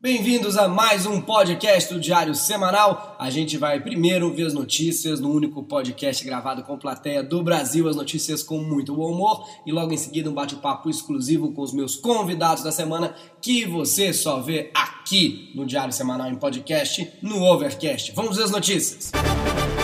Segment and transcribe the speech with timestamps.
[0.00, 3.16] Bem-vindos a mais um podcast do Diário Semanal.
[3.18, 7.88] A gente vai primeiro ver as notícias no único podcast gravado com plateia do Brasil,
[7.88, 11.72] as notícias com muito bom humor, e logo em seguida um bate-papo exclusivo com os
[11.72, 17.42] meus convidados da semana que você só vê aqui no Diário Semanal em podcast, no
[17.42, 18.12] Overcast.
[18.12, 19.10] Vamos ver as notícias.
[19.12, 19.77] Muito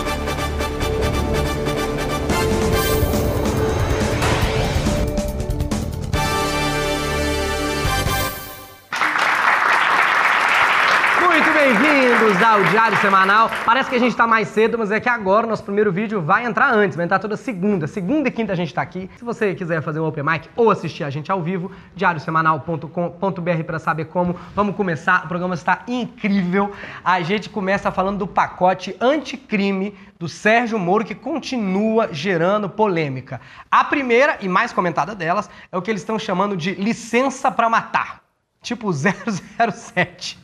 [12.55, 13.51] ao Diário Semanal.
[13.65, 16.21] Parece que a gente está mais cedo, mas é que agora o nosso primeiro vídeo
[16.21, 17.85] vai entrar antes, vai entrar toda segunda.
[17.85, 19.09] Segunda e quinta a gente está aqui.
[19.17, 23.77] Se você quiser fazer um open mic ou assistir a gente ao vivo, diariosemanal.com.br para
[23.77, 24.37] saber como.
[24.55, 25.25] Vamos começar.
[25.25, 26.71] O programa está incrível.
[27.03, 33.41] A gente começa falando do pacote anticrime do Sérgio Moro que continua gerando polêmica.
[33.69, 37.69] A primeira e mais comentada delas é o que eles estão chamando de licença para
[37.69, 38.24] matar
[38.65, 40.37] tipo 007.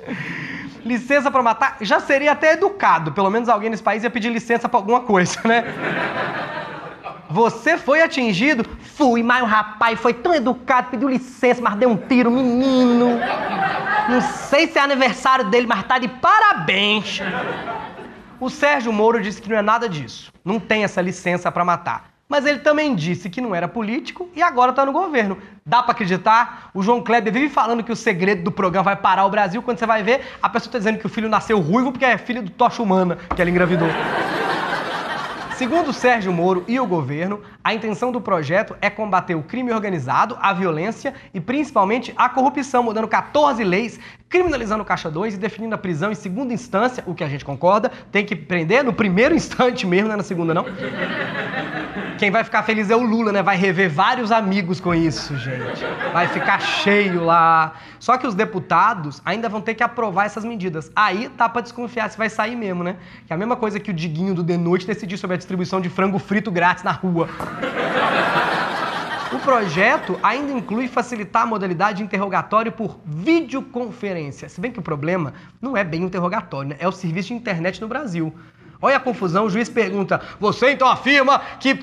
[0.85, 4.69] licença para matar já seria até educado, pelo menos alguém nesse país ia pedir licença
[4.69, 5.65] para alguma coisa, né?
[7.29, 8.65] Você foi atingido?
[8.81, 13.07] Fui, mas o rapaz foi tão educado, pediu licença, mas deu um tiro, menino.
[14.09, 17.21] Não sei se é aniversário dele, mas tá de parabéns.
[18.37, 20.31] O Sérgio Moro disse que não é nada disso.
[20.43, 22.10] Não tem essa licença para matar.
[22.31, 25.37] Mas ele também disse que não era político e agora está no governo.
[25.65, 26.71] Dá para acreditar?
[26.73, 29.61] O João Kleber vive falando que o segredo do programa vai parar o Brasil.
[29.61, 32.17] Quando você vai ver, a pessoa está dizendo que o filho nasceu ruivo porque é
[32.17, 33.89] filho do Tocha Humana, que ela engravidou.
[35.57, 40.37] Segundo Sérgio Moro e o governo, a intenção do projeto é combater o crime organizado,
[40.41, 43.99] a violência e principalmente a corrupção, mudando 14 leis,
[44.31, 47.43] criminalizando o Caixa 2 e definindo a prisão em segunda instância, o que a gente
[47.43, 50.65] concorda, tem que prender no primeiro instante mesmo, não é na segunda não.
[52.17, 53.43] Quem vai ficar feliz é o Lula, né?
[53.43, 55.83] Vai rever vários amigos com isso, gente.
[56.13, 57.73] Vai ficar cheio lá.
[57.99, 60.91] Só que os deputados ainda vão ter que aprovar essas medidas.
[60.95, 62.95] Aí tá pra desconfiar se vai sair mesmo, né?
[63.27, 65.81] Que é a mesma coisa que o Diguinho do The Noite decidir sobre a distribuição
[65.81, 67.27] de frango frito grátis na rua.
[69.43, 74.47] Projeto ainda inclui facilitar a modalidade de interrogatório por videoconferência.
[74.47, 76.75] Se bem que o problema não é bem interrogatório, né?
[76.79, 78.33] É o serviço de internet no Brasil.
[78.81, 81.79] Olha a confusão, o juiz pergunta: Você então afirma que.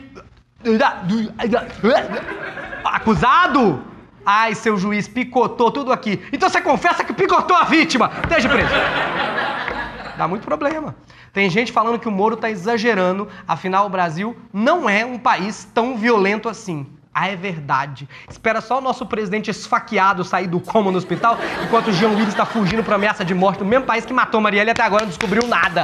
[2.85, 3.83] Acusado?
[4.25, 6.23] Ai, seu juiz, picotou tudo aqui.
[6.33, 8.11] Então você confessa que picotou a vítima.
[8.25, 8.71] Esteja preso.
[10.17, 10.97] Dá muito problema.
[11.33, 15.65] Tem gente falando que o Moro está exagerando, afinal o Brasil não é um país
[15.73, 16.98] tão violento assim.
[17.13, 18.09] Ah, é verdade.
[18.29, 22.29] Espera só o nosso presidente esfaqueado sair do coma no hospital, enquanto o Jean Willis
[22.29, 25.09] está fugindo para ameaça de morte no mesmo país que matou Marielle até agora não
[25.09, 25.83] descobriu nada.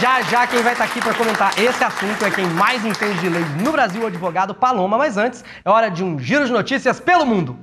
[0.00, 3.28] Já já quem vai estar aqui para comentar esse assunto é quem mais entende de
[3.28, 4.98] lei no Brasil, o advogado Paloma.
[4.98, 7.56] Mas antes, é hora de um giro de notícias pelo mundo.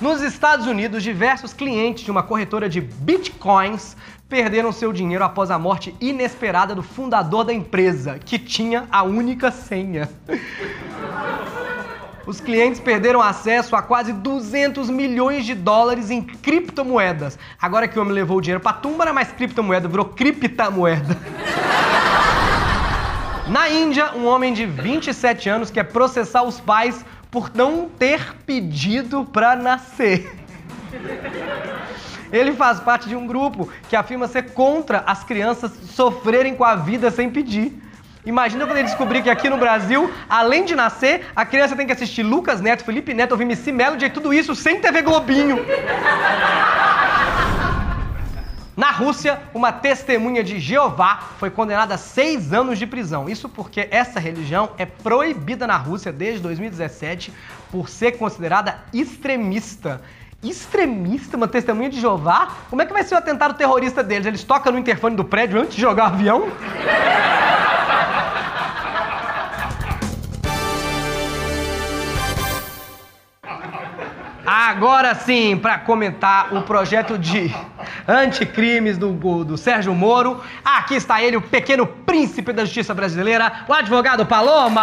[0.00, 3.94] Nos Estados Unidos, diversos clientes de uma corretora de bitcoins
[4.30, 9.50] perderam seu dinheiro após a morte inesperada do fundador da empresa, que tinha a única
[9.50, 10.08] senha.
[12.24, 17.36] Os clientes perderam acesso a quase 200 milhões de dólares em criptomoedas.
[17.60, 21.18] Agora que o homem levou o dinheiro tumba, não é mais criptomoeda, virou criptamoeda.
[23.48, 29.24] Na Índia, um homem de 27 anos quer processar os pais por não ter pedido
[29.24, 30.36] para nascer.
[32.32, 36.76] Ele faz parte de um grupo que afirma ser contra as crianças sofrerem com a
[36.76, 37.80] vida sem pedir.
[38.24, 41.92] Imagina quando ele descobrir que aqui no Brasil, além de nascer, a criança tem que
[41.92, 45.64] assistir Lucas Neto, Felipe Neto, ouvir Missy Melody e tudo isso sem TV Globinho.
[48.76, 53.28] Na Rússia, uma testemunha de Jeová foi condenada a seis anos de prisão.
[53.28, 57.32] Isso porque essa religião é proibida na Rússia desde 2017
[57.70, 60.00] por ser considerada extremista.
[60.42, 62.48] Extremista, uma testemunha de Jeová?
[62.70, 64.26] Como é que vai ser o atentado terrorista deles?
[64.26, 66.48] Eles tocam no interfone do prédio antes de jogar o avião?
[74.46, 77.54] Agora sim, para comentar o projeto de
[78.08, 79.12] anticrimes do,
[79.44, 84.80] do Sérgio Moro, aqui está ele, o pequeno príncipe da justiça brasileira, o advogado Paloma.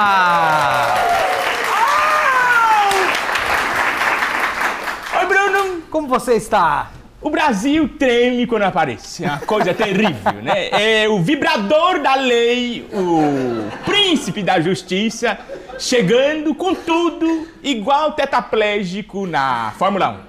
[5.20, 5.82] Oi, Bruno!
[5.98, 6.92] Como você está?
[7.20, 9.26] O Brasil treme quando aparece.
[9.26, 10.70] É uma coisa terrível, né?
[10.70, 15.40] É o vibrador da lei, o príncipe da justiça,
[15.80, 20.22] chegando com tudo, igual tetraplégico na Fórmula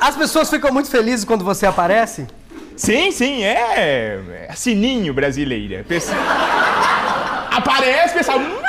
[0.00, 2.26] As pessoas ficam muito felizes quando você aparece?
[2.74, 4.46] Sim, sim, é.
[4.48, 5.84] é sininho brasileira.
[5.86, 6.16] Pessoa...
[7.50, 8.38] Aparece, pessoal.
[8.38, 8.66] "Não!"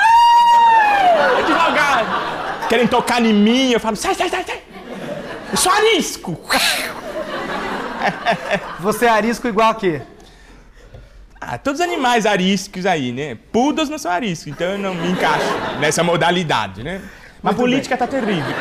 [2.70, 4.62] Querem tocar em mim, eu falo, sai, sai, sai, sai.
[5.52, 6.40] Eu sou arisco.
[8.80, 10.02] Você é arisco igual a quê?
[11.40, 13.38] Ah, todos os animais ariscos aí, né?
[13.52, 15.46] Poodles não são ariscos, então eu não me encaixo
[15.80, 17.02] nessa modalidade, né?
[17.48, 18.56] Mas a política tá terrível.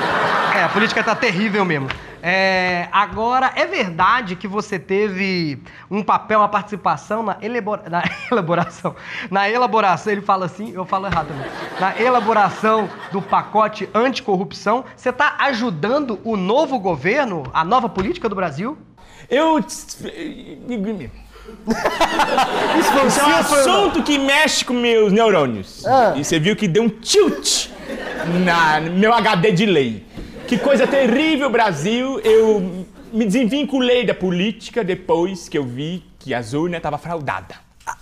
[0.55, 1.89] É, a política tá terrível mesmo.
[2.23, 5.61] É, agora, é verdade que você teve
[5.91, 8.95] um papel, uma participação na, elabora- na elaboração.
[9.29, 11.51] Na elaboração, ele fala assim, eu falo errado também.
[11.81, 14.85] Na elaboração do pacote anticorrupção.
[14.97, 18.79] Você tá ajudando o novo governo, a nova política do Brasil?
[19.29, 19.61] Eu.
[22.79, 25.85] Isso foi um Isso é um assunto que mexe com meus neurônios.
[25.87, 26.15] Ah.
[26.17, 27.69] E você viu que deu um tilt
[28.45, 30.05] na no meu HD de lei.
[30.47, 32.21] Que coisa terrível, Brasil.
[32.21, 37.55] Eu me desvinculei da política depois que eu vi que a urnas estava fraudada.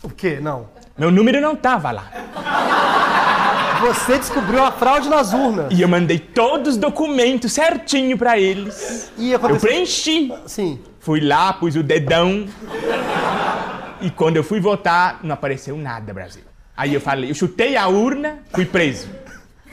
[0.02, 0.38] O quê?
[0.40, 0.66] Não.
[0.96, 2.10] Meu número não tava lá.
[3.80, 5.66] Você descobriu a fraude nas urnas.
[5.70, 9.12] E eu mandei todos os documentos certinho pra eles.
[9.18, 9.68] E Eu aconteceu...
[9.68, 10.32] preenchi.
[10.46, 10.78] Sim.
[11.04, 12.48] Fui lá, pus o dedão.
[14.00, 16.42] E quando eu fui votar, não apareceu nada, Brasil.
[16.74, 19.10] Aí eu falei, eu chutei a urna, fui preso.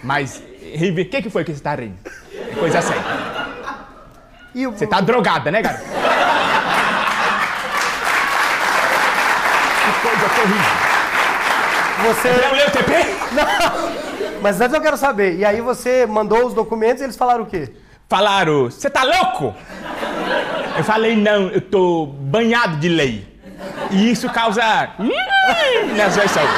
[0.03, 0.43] Mas,
[0.73, 1.95] Rive, o que, que foi que você tá rindo?
[2.35, 3.01] É coisa séria.
[4.71, 5.85] Você tá drogada, né, garoto?
[9.85, 10.91] Que coisa terrível.
[12.07, 12.29] Você...
[12.41, 14.41] Quer ler o TP?
[14.41, 15.37] Mas antes eu quero saber.
[15.37, 17.71] E aí você mandou os documentos e eles falaram o quê?
[18.09, 19.55] Falaram, você tá louco?
[20.81, 23.23] Eu falei, não, eu tô banhado de lei.
[23.91, 24.89] E isso causa...
[24.99, 25.11] hum,
[25.95, 26.49] nas pessoas.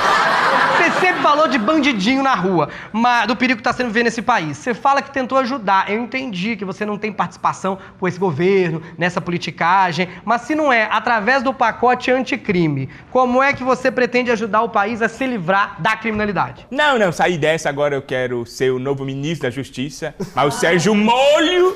[0.77, 4.21] Você sempre falou de bandidinho na rua, mas do perigo que tá sendo viver nesse
[4.21, 4.57] país.
[4.57, 5.89] Você fala que tentou ajudar.
[5.89, 10.09] Eu entendi que você não tem participação com esse governo, nessa politicagem.
[10.25, 14.69] Mas se não é através do pacote anticrime, como é que você pretende ajudar o
[14.69, 16.67] país a se livrar da criminalidade?
[16.69, 20.15] Não, não, saí dessa, agora eu quero ser o novo ministro da Justiça.
[20.35, 21.75] Mas o Sérgio Molho,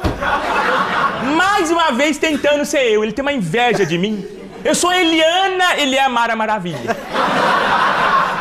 [1.36, 3.04] mais uma vez tentando ser eu.
[3.04, 4.26] Ele tem uma inveja de mim.
[4.64, 6.96] Eu sou Eliana, ele é a Mara Maravilha.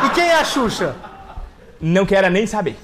[0.05, 0.95] E quem é a Xuxa?
[1.81, 2.77] Não quero nem saber.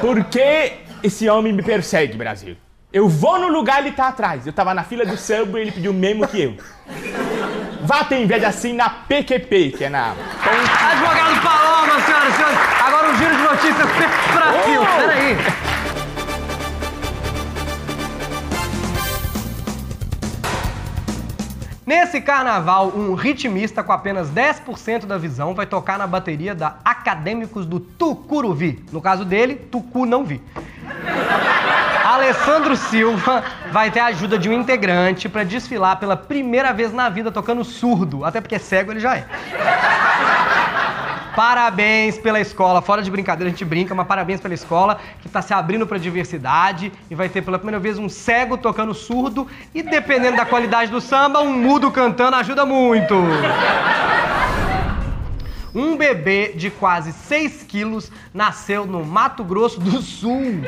[0.00, 2.56] Por que esse homem me persegue, Brasil?
[2.92, 4.46] Eu vou no lugar, ele tá atrás.
[4.46, 6.56] Eu tava na fila do samba e ele pediu o mesmo que eu.
[7.82, 10.12] Vá ter inveja assim na PQP, que é na...
[10.12, 12.58] Advogado Paloma, senhoras e senhores.
[12.86, 13.88] Agora um giro de notícias
[14.32, 14.82] Brasil.
[14.82, 15.00] Oh!
[15.00, 15.67] Peraí.
[21.88, 27.64] Nesse carnaval, um ritmista com apenas 10% da visão vai tocar na bateria da Acadêmicos
[27.64, 28.84] do Tucuruvi.
[28.92, 30.38] No caso dele, Tucu não vi.
[32.04, 33.42] Alessandro Silva
[33.72, 37.64] vai ter a ajuda de um integrante para desfilar pela primeira vez na vida tocando
[37.64, 39.24] surdo, até porque cego ele já é.
[41.38, 45.40] Parabéns pela escola, fora de brincadeira a gente brinca, mas parabéns pela escola que está
[45.40, 49.80] se abrindo para diversidade e vai ter pela primeira vez um cego tocando surdo e
[49.80, 53.14] dependendo da qualidade do samba, um mudo cantando ajuda muito.
[55.72, 60.62] Um bebê de quase 6 quilos nasceu no Mato Grosso do Sul.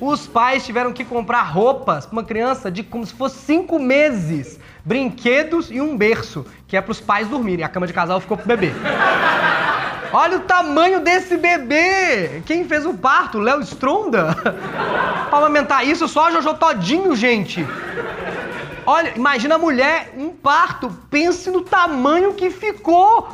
[0.00, 4.60] Os pais tiveram que comprar roupas para uma criança de como se fosse cinco meses,
[4.88, 7.62] brinquedos e um berço, que é para os pais dormirem.
[7.62, 8.72] A cama de casal ficou pro bebê.
[10.10, 12.40] Olha o tamanho desse bebê!
[12.46, 13.38] Quem fez o parto?
[13.38, 14.34] Léo Stronda?
[15.28, 17.66] Pra amamentar isso, só Jojo Todinho, gente.
[18.86, 20.90] Olha, imagina a mulher, um parto.
[21.10, 23.28] Pense no tamanho que ficou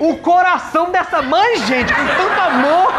[0.00, 2.92] o coração dessa mãe, gente, com tanto amor.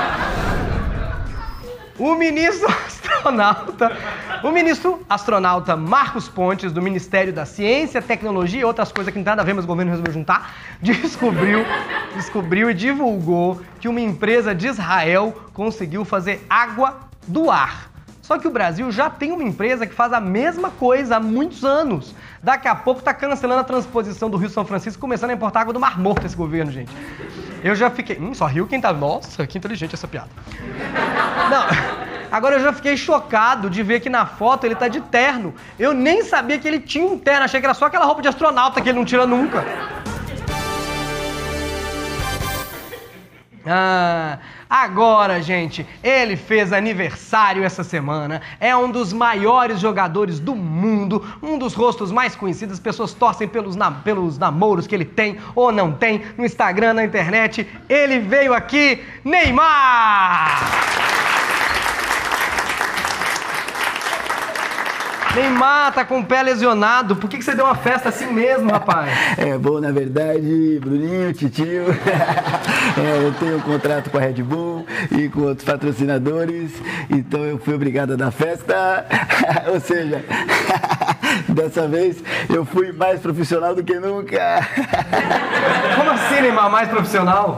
[2.00, 3.91] O ministro astronauta,
[4.41, 9.25] o ministro astronauta Marcos Pontes, do Ministério da Ciência, Tecnologia e outras coisas que não
[9.25, 11.65] tem nada a ver, mas o governo resolveu juntar, descobriu,
[12.15, 17.91] descobriu e divulgou que uma empresa de Israel conseguiu fazer água do ar.
[18.22, 21.65] Só que o Brasil já tem uma empresa que faz a mesma coisa há muitos
[21.65, 22.15] anos.
[22.41, 25.74] Daqui a pouco tá cancelando a transposição do Rio São Francisco, começando a importar água
[25.74, 26.91] do Mar Morto esse governo, gente.
[27.63, 28.18] Eu já fiquei.
[28.18, 28.94] Hum, só riu quem tá.
[28.94, 30.30] Nossa, que inteligente essa piada.
[31.50, 31.66] Não,
[32.32, 35.54] agora eu já fiquei chocado de ver que na foto ele tá de terno.
[35.78, 38.28] Eu nem sabia que ele tinha um terno, achei que era só aquela roupa de
[38.28, 39.63] astronauta que ele não tira nunca.
[43.66, 44.39] Ah,
[44.70, 48.42] agora, gente, ele fez aniversário essa semana.
[48.60, 52.74] É um dos maiores jogadores do mundo, um dos rostos mais conhecidos.
[52.74, 56.94] As pessoas torcem pelos, na- pelos namoros que ele tem ou não tem no Instagram,
[56.94, 57.68] na internet.
[57.88, 61.38] Ele veio aqui, Neymar!
[65.36, 67.15] Neymar tá com o pé lesionado.
[67.15, 69.12] Por que, que você deu uma festa assim mesmo, rapaz?
[69.38, 71.86] É bom, na verdade, Bruninho, Titio.
[72.98, 76.71] é, eu tenho um contrato com a Red Bull e com outros patrocinadores,
[77.09, 79.05] então eu fui obrigado a dar festa.
[79.71, 80.24] Ou seja,
[81.48, 84.67] dessa vez eu fui mais profissional do que nunca.
[85.95, 86.69] Como assim, Neymar?
[86.69, 87.57] Mais profissional?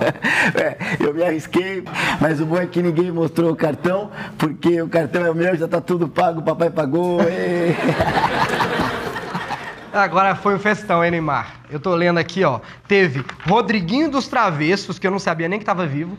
[0.55, 1.83] É, eu me arrisquei,
[2.19, 5.55] mas o bom é que ninguém mostrou o cartão, porque o cartão é o meu,
[5.55, 7.21] já tá tudo pago, o papai pagou.
[7.23, 7.75] e-
[9.93, 11.47] Agora foi o festão, hein, Neymar?
[11.69, 12.61] Eu tô lendo aqui, ó.
[12.87, 16.17] Teve Rodriguinho dos Travessos, que eu não sabia nem que tava vivo.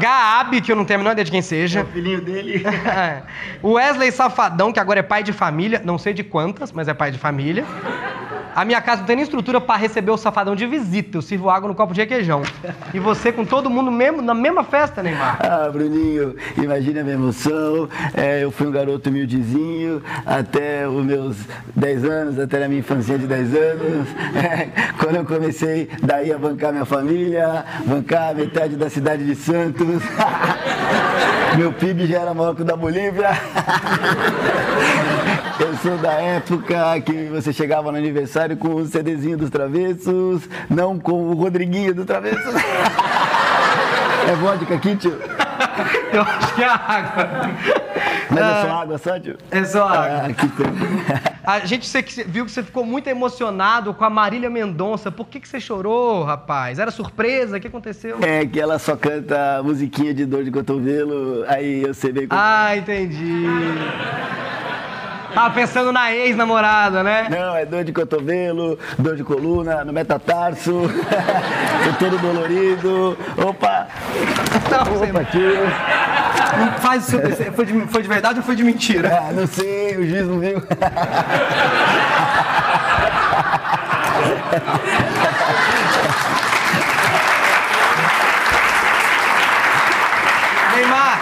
[0.00, 1.84] Gaab, que eu não tenho a menor ideia de quem seja.
[1.84, 2.64] filhinho dele.
[2.90, 3.22] É.
[3.62, 6.94] O Wesley Safadão, que agora é pai de família, não sei de quantas, mas é
[6.94, 7.64] pai de família.
[8.54, 11.18] A minha casa não tem nem estrutura pra receber o Safadão de visita.
[11.18, 12.42] Eu sirvo água no copo de requeijão.
[12.92, 15.38] E você com todo mundo mesmo, na mesma festa, Neymar.
[15.40, 17.88] Ah, Bruninho, imagina a minha emoção.
[18.14, 21.36] É, eu fui um garoto humildezinho até os meus
[21.74, 24.08] 10 anos, até a minha infância de 10 anos.
[24.34, 30.02] É, quando eu comecei daí a bancar minha família, bancar metade da cidade de Santos.
[31.56, 33.30] Meu PIB já era maior que o da Bolívia.
[35.60, 40.98] Eu sou da época que você chegava no aniversário com o CDzinho dos Travessos, não
[40.98, 42.54] com o Rodriguinho dos Travessos.
[44.26, 45.18] É vodka aqui, tio?
[46.12, 47.28] Eu acho que é água.
[48.30, 49.36] Mas é só água, só, tio?
[49.50, 50.22] É só água.
[50.26, 50.76] Ah, que tempo.
[51.44, 55.10] A gente você viu que você ficou muito emocionado com a Marília Mendonça.
[55.10, 56.78] Por que, que você chorou, rapaz?
[56.78, 57.58] Era surpresa?
[57.58, 58.18] O que aconteceu?
[58.22, 62.40] É que ela só canta musiquinha de dor de cotovelo, aí eu sei bem como...
[62.40, 63.46] Ah, entendi.
[65.34, 67.28] Tava pensando na ex-namorada, né?
[67.30, 70.72] Não, é dor de cotovelo, dor de coluna, no metatarso,
[71.84, 73.16] tô todo dolorido.
[73.36, 73.86] Opa!
[74.70, 75.50] Não, sei Opa!
[76.58, 77.10] Não Faz.
[77.54, 79.22] Foi de, foi de verdade ou foi de mentira?
[79.28, 80.62] Ah, não sei, o juiz não viu.
[90.74, 91.18] Neymar!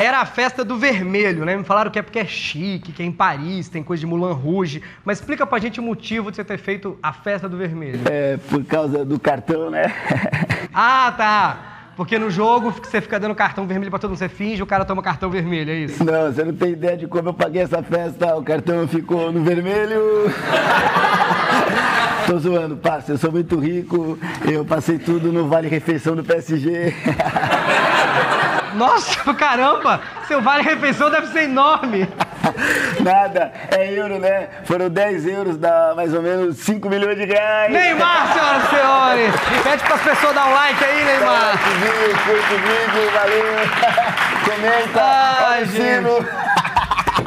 [0.00, 1.54] Era a festa do vermelho, né?
[1.54, 4.32] Me falaram que é porque é chique, que é em Paris, tem coisa de Moulin
[4.32, 4.82] Rouge.
[5.04, 8.00] Mas explica pra gente o motivo de você ter feito a festa do vermelho.
[8.10, 9.92] É, por causa do cartão, né?
[10.72, 11.92] Ah, tá.
[11.96, 14.18] Porque no jogo você fica dando cartão vermelho pra todo mundo.
[14.18, 16.04] Você finge, o cara toma cartão vermelho, é isso?
[16.04, 18.36] Não, você não tem ideia de como eu paguei essa festa.
[18.36, 20.00] O cartão ficou no vermelho.
[22.26, 23.12] Tô zoando, parça.
[23.12, 24.16] Eu sou muito rico.
[24.48, 26.94] Eu passei tudo no Vale Refeição do PSG.
[28.74, 30.00] Nossa, caramba!
[30.26, 32.08] Seu vale-refeição deve ser enorme.
[33.00, 34.48] Nada, é euro, né?
[34.64, 37.72] Foram 10 euros, dá mais ou menos 5 milhões de reais.
[37.72, 39.62] Neymar, senhoras e senhores!
[39.62, 41.42] Pede pras pessoas dar um like aí, Neymar!
[41.42, 43.44] Like, vídeo, curte o vídeo, valeu.
[44.44, 46.50] Comenta, Ai, o.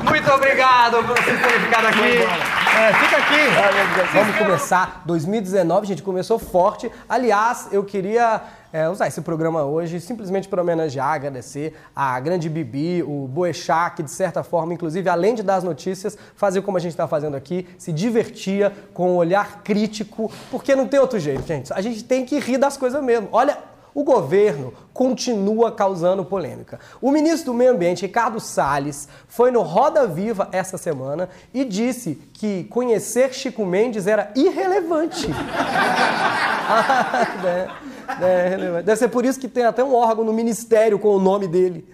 [0.09, 2.53] Muito obrigado por vocês terem ficado aqui.
[2.77, 4.13] É, fica aqui.
[4.13, 6.91] Vamos começar 2019, a gente começou forte.
[7.07, 8.41] Aliás, eu queria
[8.73, 14.01] é, usar esse programa hoje simplesmente para homenagear, agradecer a grande Bibi, o Boechat, que
[14.03, 17.37] de certa forma, inclusive, além de dar as notícias, fazia como a gente está fazendo
[17.37, 21.71] aqui, se divertia com um olhar crítico, porque não tem outro jeito, gente.
[21.71, 23.29] A gente tem que rir das coisas mesmo.
[23.31, 23.59] Olha,
[23.93, 26.79] o governo continua causando polêmica.
[26.99, 32.19] O ministro do Meio Ambiente, Ricardo Salles, foi no Roda Viva essa semana e disse
[32.33, 35.27] que conhecer Chico Mendes era irrelevante.
[36.65, 37.67] Ah, é,
[38.21, 38.85] é relevante.
[38.85, 41.87] Deve ser por isso que tem até um órgão no ministério com o nome dele.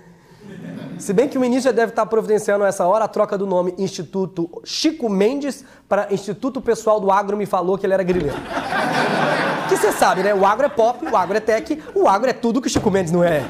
[0.97, 3.73] Se bem que o ministro já deve estar providenciando nessa hora a troca do nome
[3.77, 8.37] Instituto Chico Mendes para Instituto Pessoal do Agro me falou que ele era grileiro.
[9.69, 10.33] Que você sabe, né?
[10.33, 12.91] O agro é pop, o agro é tech, o agro é tudo que o Chico
[12.91, 13.45] Mendes não é.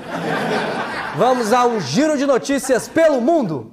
[1.18, 3.72] Vamos a um giro de notícias pelo mundo.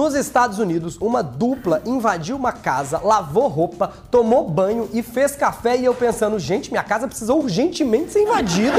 [0.00, 5.76] Nos Estados Unidos, uma dupla invadiu uma casa, lavou roupa, tomou banho e fez café.
[5.76, 8.78] E eu pensando, gente, minha casa precisa urgentemente ser invadida.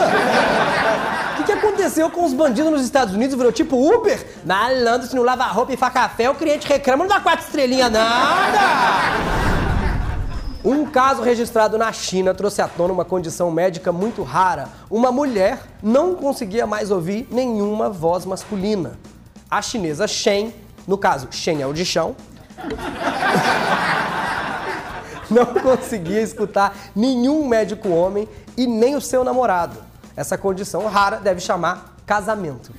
[1.33, 3.35] O que, que aconteceu com os bandidos nos Estados Unidos?
[3.35, 4.19] Virou tipo Uber?
[4.43, 7.91] Malandro, se não lava roupa e faz café, o cliente reclama, não dá quatro estrelinhas,
[7.91, 8.59] nada!
[10.65, 14.69] Um caso registrado na China trouxe à tona uma condição médica muito rara.
[14.89, 18.97] Uma mulher não conseguia mais ouvir nenhuma voz masculina.
[19.51, 20.53] A chinesa Shen,
[20.91, 22.17] no caso, Shen é o de chão,
[25.31, 29.77] não conseguia escutar nenhum médico homem e nem o seu namorado.
[30.17, 32.73] Essa condição rara deve chamar casamento.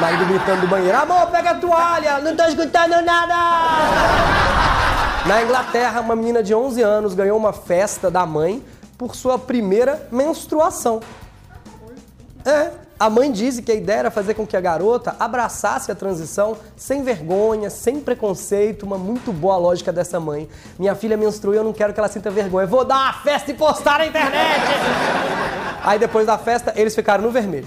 [0.00, 3.34] Marido gritando do banheiro: Amor, pega a toalha, não tô escutando nada!
[5.26, 8.64] Na Inglaterra, uma menina de 11 anos ganhou uma festa da mãe
[8.96, 11.00] por sua primeira menstruação.
[12.46, 12.70] É.
[13.02, 16.56] A mãe disse que a ideia era fazer com que a garota abraçasse a transição
[16.76, 18.84] sem vergonha, sem preconceito.
[18.84, 20.48] Uma muito boa lógica dessa mãe.
[20.78, 22.64] Minha filha menstruou e eu não quero que ela sinta vergonha.
[22.64, 24.62] Vou dar uma festa e postar na internet!
[25.82, 27.66] Aí depois da festa, eles ficaram no vermelho.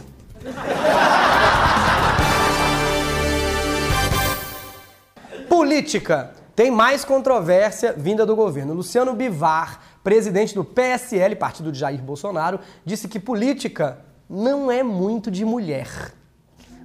[5.50, 6.32] Política.
[6.56, 8.74] Tem mais controvérsia vinda do governo.
[8.74, 13.98] Luciano Bivar, presidente do PSL, partido de Jair Bolsonaro, disse que política
[14.29, 16.13] não é muito de mulher.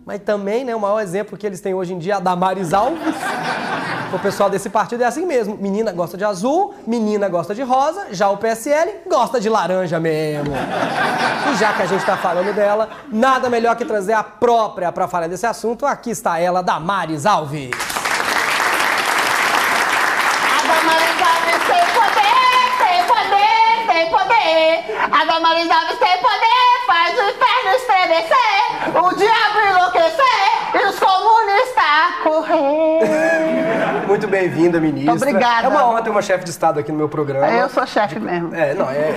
[0.05, 2.73] Mas também, né, o maior exemplo que eles têm hoje em dia é a Damares
[2.73, 3.15] Alves.
[4.13, 5.57] O pessoal desse partido é assim mesmo.
[5.57, 10.53] Menina gosta de azul, menina gosta de rosa, já o PSL gosta de laranja mesmo.
[11.53, 15.07] E já que a gente tá falando dela, nada melhor que trazer a própria para
[15.07, 15.87] falar desse assunto.
[15.87, 17.71] Aqui está ela, Damares Alves.
[20.43, 22.51] A Damaris Alves tem poder,
[22.83, 24.85] tem poder, tem poder.
[25.05, 27.79] A Damaris Alves tem poder, faz o inferno
[28.11, 30.25] estremecer, o diabo enlouquecer
[30.75, 33.30] e os comunistas correr.
[34.11, 35.13] Muito bem-vinda, ministra.
[35.13, 35.67] Muito obrigada.
[35.67, 37.47] É uma honra ter uma chefe de Estado aqui no meu programa.
[37.47, 38.53] Eu sou chefe mesmo.
[38.53, 39.15] É, não, é.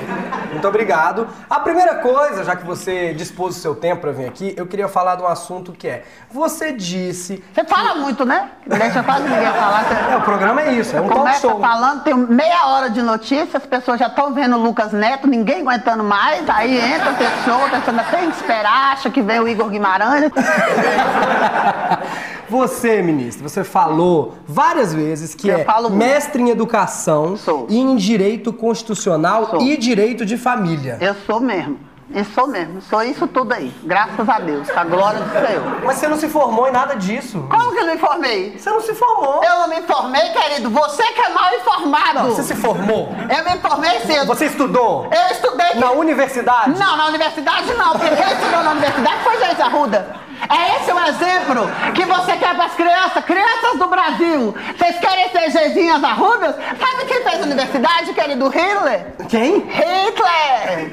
[0.51, 1.27] Muito obrigado.
[1.49, 4.87] A primeira coisa, já que você dispôs o seu tempo para vir aqui, eu queria
[4.87, 7.43] falar de um assunto que é: você disse.
[7.51, 8.51] Você fala muito, né?
[8.67, 9.83] Deixa quase ninguém falar.
[9.83, 10.13] Você...
[10.13, 11.59] É, o programa é isso, é um talk Começa show.
[11.59, 15.61] falando, tem meia hora de notícia, as pessoas já estão vendo o Lucas Neto, ninguém
[15.61, 19.39] aguentando mais, aí entra a pessoa, a pessoa ainda tem que esperar, acha que vem
[19.39, 20.31] o Igor Guimarães.
[22.49, 25.91] Você, ministra, você falou várias vezes que Eu é muito.
[25.91, 27.65] mestre em educação Sou.
[27.69, 29.61] e em direito constitucional Sou.
[29.61, 30.97] e direito de família.
[31.01, 31.79] Eu sou mesmo.
[32.13, 32.79] Eu sou mesmo.
[32.81, 33.73] Sou isso tudo aí.
[33.83, 34.69] Graças a Deus.
[34.69, 35.81] A glória do Senhor.
[35.83, 37.43] Mas você não se formou em nada disso.
[37.49, 38.55] Como que eu me formei?
[38.59, 39.41] Você não se formou.
[39.43, 40.69] Eu não me formei, querido.
[40.69, 42.19] Você que é mal informado.
[42.19, 43.09] Não, você se formou.
[43.35, 44.27] Eu me formei cedo.
[44.27, 45.73] Você estudou Eu estudei.
[45.79, 46.77] na universidade.
[46.77, 50.15] Não, na universidade não, porque quem estudou na universidade foi gente arruda.
[50.49, 54.55] É esse o exemplo que você quer para as crianças, crianças do Brasil.
[54.77, 56.55] Vocês querem ser jezinhas arrudas?
[56.55, 59.13] Sabe quem fez a universidade, querido Hitler?
[59.29, 59.59] Quem?
[59.59, 60.91] Hitler!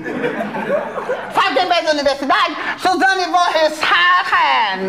[1.35, 2.57] Sabe quem fez a universidade?
[2.79, 4.81] Suzanne von Richthofen!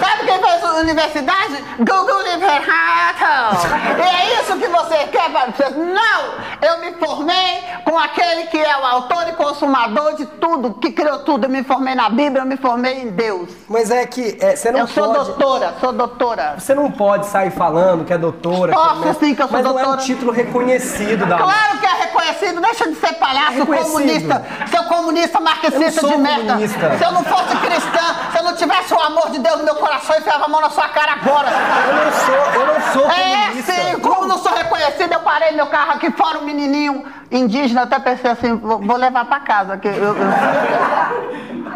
[0.00, 1.64] Sabe quem fez a universidade?
[1.78, 3.66] Gugu Liberato!
[3.98, 5.76] E é isso que você quer para vocês?
[5.76, 6.48] Não!
[6.60, 11.20] Eu me formei com aquele que é o autor e consumador de tudo, que criou
[11.20, 11.44] tudo.
[11.44, 13.50] Eu me formei na Bíblia, eu me formei em Deus.
[13.68, 15.24] Mas é que é, você não eu sou pode.
[15.26, 16.54] doutora, sou doutora.
[16.58, 18.72] Você não pode sair falando que é doutora.
[18.72, 20.02] Posso, que é sim, que eu sou mas não é um doutora.
[20.02, 21.36] título reconhecido da.
[21.36, 26.10] Claro que é reconhecido, deixa de ser palhaço, É comunista, seu comunista Eu marxista sou
[26.10, 26.52] de merda.
[26.54, 26.96] comunista.
[26.96, 29.74] Se eu não fosse cristã, se eu não tivesse o amor de Deus no meu
[29.74, 31.48] coração, eu enfiava a mão na sua cara agora.
[31.50, 33.72] Eu não sou, eu não sou É comunista.
[33.72, 37.98] sim, como não sou reconhecido, eu parei meu carro aqui fora, um menininho indígena, até
[37.98, 39.76] pensei assim, vou, vou levar pra casa.
[39.76, 40.16] Que eu, eu-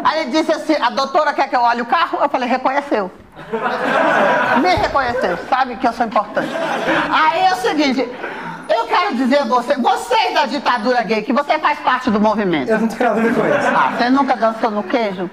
[0.03, 2.19] Aí ele disse assim, a doutora quer que eu olhe o carro?
[2.21, 3.11] Eu falei, reconheceu.
[4.61, 6.49] Me reconheceu, sabe que eu sou importante.
[7.11, 8.09] Aí é o seguinte,
[8.69, 12.69] eu quero dizer a você, vocês da ditadura gay, que você faz parte do movimento.
[12.69, 13.67] Eu não tenho nada a ver com isso.
[13.75, 15.29] Ah, você nunca dançou no queijo?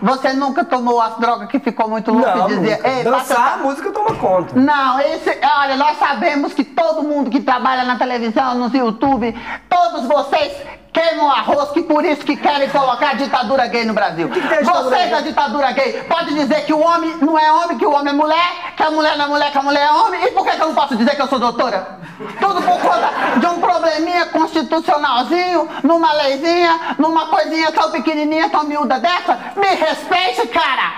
[0.00, 3.54] Você nunca tomou as drogas que ficou muito louco Não, e dizia, ei, Dançar, passa-
[3.54, 4.54] a música toma conta.
[4.58, 9.34] não, esse, olha, nós sabemos que todo mundo que trabalha na televisão, nos YouTube,
[9.68, 10.52] todos vocês
[10.92, 14.28] queimam arroz, que por isso que querem colocar a ditadura gay no Brasil.
[14.28, 17.86] que é vocês da ditadura gay podem dizer que o homem não é homem, que
[17.86, 20.24] o homem é mulher, que a mulher não é mulher, que a mulher é homem,
[20.24, 21.98] e por que, que eu não posso dizer que eu sou doutora?
[22.38, 29.00] Tudo por conta de um probleminha constitucionalzinho, numa leizinha, numa coisinha tão pequenininha, tão miúda
[29.00, 29.38] dessa.
[29.56, 30.92] Me respeite, cara!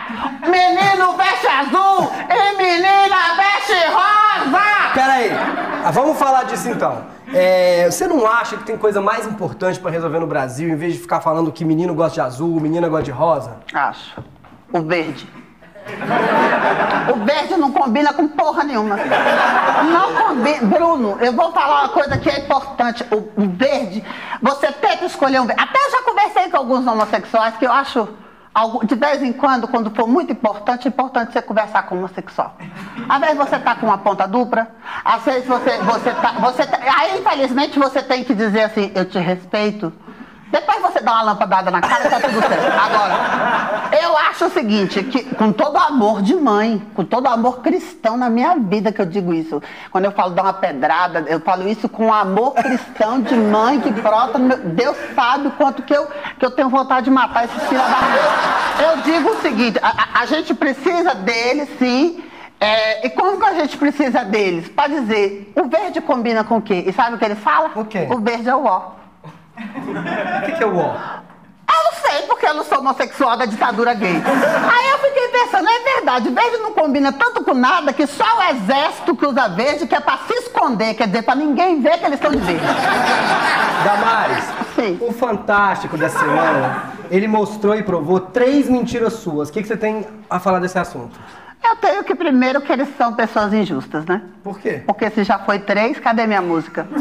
[0.46, 4.92] Menino veste azul e menina veste rosa!
[4.94, 5.33] Pera aí,
[5.84, 7.04] ah, vamos falar disso então.
[7.32, 10.94] É, você não acha que tem coisa mais importante pra resolver no Brasil, em vez
[10.94, 13.56] de ficar falando que menino gosta de azul, menina gosta de rosa?
[13.72, 14.22] Acho.
[14.72, 15.28] O verde.
[17.12, 18.96] O verde não combina com porra nenhuma.
[18.96, 20.66] Não combina.
[20.66, 23.04] Bruno, eu vou falar uma coisa que é importante.
[23.10, 24.02] O verde,
[24.40, 25.62] você tem que escolher um verde.
[25.62, 28.08] Até eu já conversei com alguns homossexuais que eu acho.
[28.84, 32.56] De vez em quando, quando for muito importante, é importante você conversar com um homossexual.
[33.08, 34.68] Às vezes você tá com uma ponta dupla,
[35.04, 36.32] às vezes você, você tá.
[36.40, 39.92] Você tá aí, infelizmente, você tem que dizer assim, eu te respeito.
[40.54, 42.72] Depois você dá uma lampadada na cara, tá tudo certo.
[42.80, 47.28] Agora, eu acho o seguinte, que com todo o amor de mãe, com todo o
[47.28, 49.60] amor cristão na minha vida que eu digo isso.
[49.90, 53.90] Quando eu falo dar uma pedrada, eu falo isso com amor cristão de mãe que
[53.90, 54.58] brota no meu...
[54.58, 56.06] Deus sabe o quanto que eu,
[56.38, 60.26] que eu tenho vontade de matar esses filhos da Eu digo o seguinte, a, a-
[60.26, 62.22] gente precisa deles, sim,
[62.60, 64.68] é, e como que a gente precisa deles?
[64.68, 66.84] Pra dizer, o verde combina com o quê?
[66.86, 67.72] E sabe o que ele fala?
[67.74, 68.06] O quê?
[68.08, 69.03] O verde é o ó.
[70.42, 70.96] O que, que é o ó?
[71.66, 74.14] Eu não sei, porque eu não sou homossexual da ditadura gay.
[74.14, 78.42] Aí eu fiquei pensando, é verdade, verde não combina tanto com nada que só o
[78.54, 82.04] exército que usa verde que é pra se esconder, quer dizer, pra ninguém ver que
[82.04, 82.64] eles estão de verde.
[83.84, 84.44] Damares,
[84.76, 84.98] Sim.
[85.00, 89.48] o Fantástico da semana, ele mostrou e provou três mentiras suas.
[89.48, 91.18] O que, que você tem a falar desse assunto?
[91.64, 94.20] Eu tenho que primeiro que eles são pessoas injustas, né?
[94.42, 94.82] Por quê?
[94.86, 96.86] Porque se já foi três, cadê minha música?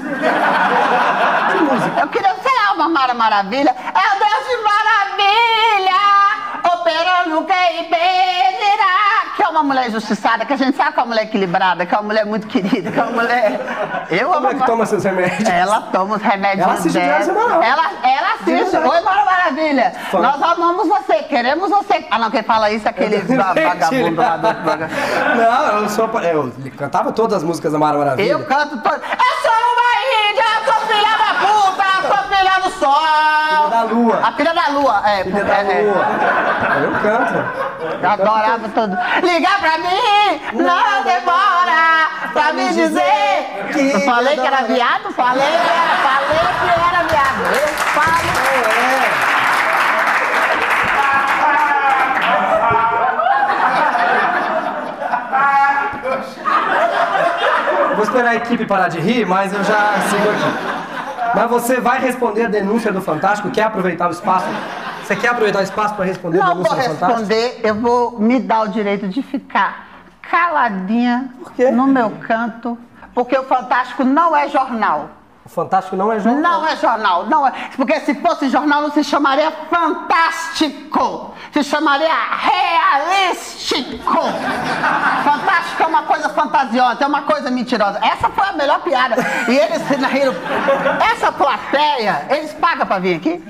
[1.54, 2.00] Que música?
[2.02, 3.70] Eu queria, sei lá, uma Mara Maravilha.
[3.70, 6.02] É o Deus de Maravilha,
[6.74, 9.03] operando quem impedirá.
[9.36, 11.94] Que é uma mulher injustiçada, que a gente sabe que é uma mulher equilibrada, que
[11.94, 13.60] é uma mulher muito querida, que é uma mulher...
[14.12, 15.50] Eu Como é amo que toma seus remédios?
[15.50, 17.66] Ela toma os remédios Ela assiste dela.
[17.66, 18.78] Ela, ela assiste.
[18.78, 19.92] Oi, Mara Maravilha.
[20.12, 20.20] Fã.
[20.22, 22.06] Nós amamos você, queremos você.
[22.12, 24.48] Ah, não, quem fala isso é aquele va- vagabundo lá do.
[25.36, 26.10] Não, eu sou.
[26.22, 28.32] Eu cantava todas as músicas da Mara Maravilha.
[28.32, 28.94] Eu canto todo.
[28.94, 32.94] Eu sou uma índia, eu sou filha da puta, eu sou filha do sol.
[32.94, 34.20] Filha da lua.
[34.24, 35.24] A filha da lua, é.
[35.24, 35.82] Filha é, da é.
[35.82, 36.06] lua.
[36.84, 37.34] Eu canto.
[38.02, 38.98] Eu adorava tudo.
[39.24, 45.46] Liga pra mim, não demora pra me dizer que Eu falei que era viado, falei
[45.46, 47.42] que era, falei que era viado.
[47.52, 48.24] Eu falo.
[57.96, 60.73] Vou esperar a equipe parar de rir, mas eu já sigo aqui.
[61.36, 63.50] Mas você vai responder a denúncia do Fantástico?
[63.50, 64.46] Quer aproveitar o espaço?
[65.04, 67.20] Você quer aproveitar o espaço para responder a Não denúncia vou do Fantástico?
[67.30, 69.88] responder, eu vou me dar o direito de ficar
[70.22, 71.30] caladinha
[71.74, 72.78] no meu canto,
[73.14, 75.10] porque o Fantástico não é jornal.
[75.54, 76.62] Fantástico não é jornal.
[76.62, 77.52] Não é jornal, não é.
[77.76, 84.20] Porque se fosse jornal não se chamaria fantástico, se chamaria realístico.
[85.24, 88.00] Fantástico é uma coisa fantasiosa, é uma coisa mentirosa.
[88.04, 89.16] Essa foi a melhor piada.
[89.48, 90.34] E eles se riram.
[91.12, 93.44] Essa plateia, eles pagam pra vir aqui?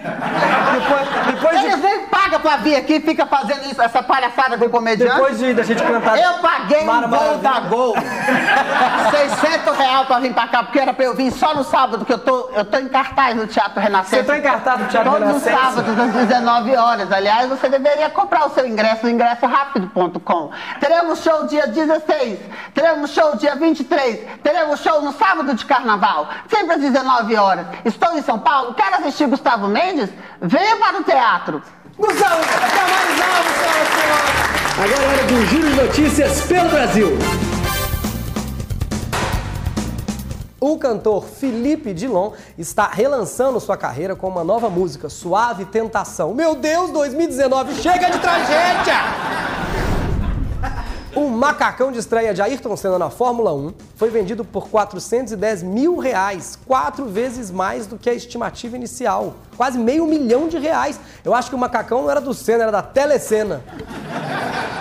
[0.74, 4.58] Depois, depois, Eles de, nem pagam pra vir aqui e fica fazendo isso, essa palhaçada
[4.58, 5.14] com o comediante.
[5.14, 6.18] depois de, da gente cantar.
[6.18, 7.96] Eu paguei Mara um gol da Gol.
[9.12, 12.14] 600 reais pra vir pra cá, porque era pra eu vir só no sábado, que
[12.14, 14.18] eu tô, eu tô em cartaz no Teatro Renascença.
[14.18, 15.84] Você tá em cartaz no Teatro Todos os Renascença?
[15.84, 17.12] sábados, às 19 horas.
[17.12, 20.52] Aliás, você deveria comprar o seu ingresso no ingressorápido.com.
[20.80, 22.40] Teremos show dia 16,
[22.74, 27.66] teremos show dia 23, teremos show no sábado de carnaval, sempre às 19 horas.
[27.86, 30.10] Estou em São Paulo, quer assistir Gustavo Mendes?
[30.42, 31.62] Venha para o teatro.
[31.98, 34.54] Gustavo, Damares Alves, senhoras e senhores.
[34.74, 37.18] Agora é hora do Giro de Notícias pelo Brasil.
[40.66, 46.34] O cantor Felipe Dilon está relançando sua carreira com uma nova música, Suave Tentação.
[46.34, 48.94] Meu Deus, 2019, chega de tragédia!
[51.14, 55.98] O macacão de estreia de Ayrton Senna na Fórmula 1 foi vendido por 410 mil
[55.98, 59.34] reais, quatro vezes mais do que a estimativa inicial.
[59.58, 60.98] Quase meio milhão de reais.
[61.26, 63.62] Eu acho que o macacão não era do Senna, era da Telecena.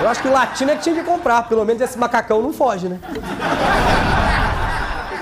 [0.01, 2.53] Eu acho que o latino é que tinha que comprar, pelo menos esse macacão não
[2.53, 3.01] foge, né?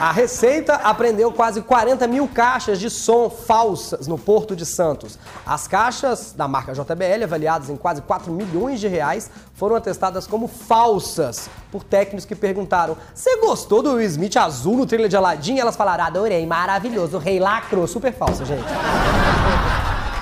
[0.01, 5.19] A Receita apreendeu quase 40 mil caixas de som falsas no Porto de Santos.
[5.45, 10.49] As caixas da marca JBL, avaliadas em quase 4 milhões de reais, foram atestadas como
[10.49, 15.57] falsas por técnicos que perguntaram: Você gostou do Will Smith azul no trailer de Aladdin?
[15.57, 17.87] E elas falaram: Adorei, maravilhoso, o rei lacrou.
[17.87, 18.65] Super falsa, gente.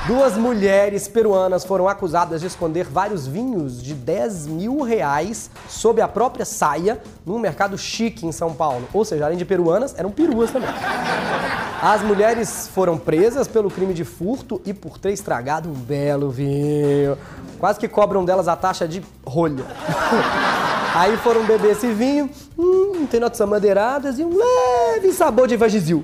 [0.08, 6.08] Duas mulheres peruanas foram acusadas de esconder vários vinhos de 10 mil reais sob a
[6.08, 8.88] própria saia num mercado chique em São Paulo.
[8.94, 10.70] Ou seja, além de peruanas, eram peruas também.
[11.82, 17.18] As mulheres foram presas pelo crime de furto e por ter estragado um belo vinho.
[17.58, 19.66] Quase que cobram delas a taxa de rolha.
[20.96, 26.02] Aí foram beber esse vinho, hum, tem notas amadeiradas e um leve sabor de vagizil.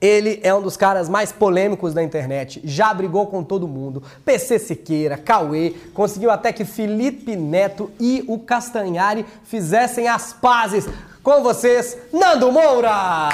[0.00, 4.02] Ele é um dos caras mais polêmicos da internet, já brigou com todo mundo.
[4.24, 10.88] PC Siqueira, Cauê, conseguiu até que Felipe Neto e o Castanhari fizessem as pazes.
[11.22, 13.28] Com vocês, Nando Moura!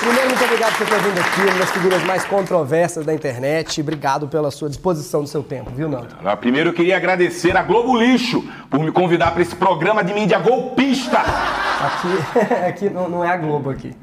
[0.00, 3.80] Primeiro, muito obrigado por ter vindo aqui, uma das figuras mais controversas da internet.
[3.80, 6.14] Obrigado pela sua disposição do seu tempo, viu, Nando?
[6.40, 10.38] Primeiro eu queria agradecer a Globo Lixo por me convidar para esse programa de mídia
[10.38, 11.18] golpista.
[11.18, 13.94] Aqui, aqui não, não é a Globo aqui.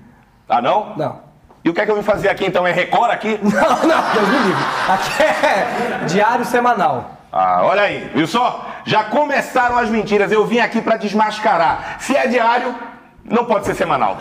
[0.50, 0.96] Ah, não?
[0.98, 1.20] Não.
[1.64, 2.68] E o que é que eu vim fazer aqui então?
[2.68, 3.40] É Record aqui?
[3.42, 4.64] Não, não, Deus me livre.
[4.88, 7.12] Aqui é diário semanal.
[7.32, 8.68] Ah, olha aí, viu só?
[8.86, 11.98] Já começaram as mentiras, eu vim aqui para desmascarar.
[12.00, 12.76] Se é diário,
[13.24, 14.18] não pode ser semanal.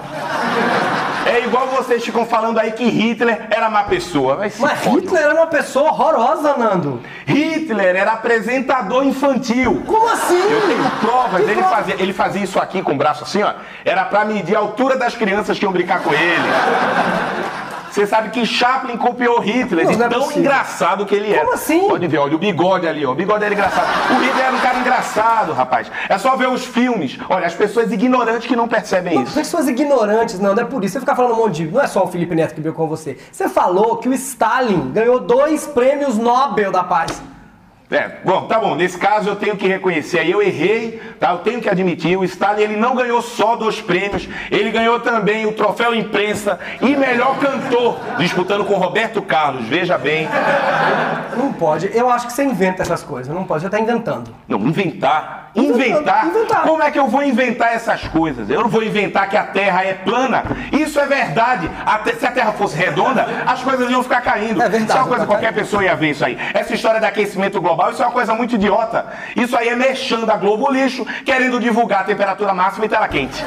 [1.27, 4.37] É igual vocês ficam falando aí que Hitler era má pessoa.
[4.59, 5.01] Mas fode.
[5.07, 7.01] Hitler era uma pessoa horrorosa, Nando.
[7.27, 9.83] Hitler era apresentador infantil.
[9.87, 10.39] Como assim?
[10.39, 11.77] Eu tenho provas, Que ele prova?
[11.77, 13.53] fazia, ele fazia isso aqui com o braço assim, ó.
[13.85, 16.49] Era pra medir a altura das crianças que iam brincar com ele.
[17.95, 20.43] Você sabe que Chaplin copiou Hitler, Não, não é tão possível.
[20.43, 21.43] engraçado que ele era.
[21.43, 21.89] Como assim?
[21.89, 23.13] Pode ver, olha o bigode ali, ó.
[23.13, 23.87] O bigode era engraçado.
[24.11, 25.93] O Hitler era um cara engraçado, rapaz.
[26.09, 27.17] É só ver os filmes.
[27.29, 29.33] Olha, as pessoas ignorantes que não percebem isso.
[29.35, 30.95] Pessoas ignorantes, não, não é por isso.
[30.95, 31.71] Você fica falando um monte de.
[31.71, 33.17] Não é só o Felipe Neto que veio com você.
[33.31, 37.23] Você falou que o Stalin ganhou dois prêmios Nobel da Paz.
[37.91, 38.75] É, bom, tá bom.
[38.75, 41.31] Nesse caso eu tenho que reconhecer aí, eu errei, tá?
[41.33, 45.47] Eu tenho que admitir, o Stalin ele não ganhou só dois prêmios, ele ganhou também
[45.47, 49.67] o troféu imprensa e melhor cantor, disputando com Roberto Carlos.
[49.69, 50.27] Veja bem.
[51.37, 51.91] Não pode.
[51.97, 53.33] Eu acho que você inventa essas coisas.
[53.33, 53.63] Não pode.
[53.63, 54.35] Você tá inventando.
[54.49, 55.51] Não, inventar.
[55.55, 56.27] Inventar.
[56.27, 56.63] inventar.
[56.63, 58.49] Como é que eu vou inventar essas coisas?
[58.51, 60.43] Eu não vou inventar que a Terra é plana.
[60.73, 61.71] Isso é verdade.
[61.87, 64.61] A te- Se a Terra fosse redonda, as coisas iam ficar caindo.
[64.63, 66.37] É verdade, Isso é uma coisa, tá qualquer pessoa ia ver isso aí.
[66.53, 69.07] Essa história de aquecimento global, isso é uma coisa muito idiota.
[69.37, 73.45] Isso aí é mexendo a Globo Lixo, querendo divulgar a temperatura máxima e tela quente.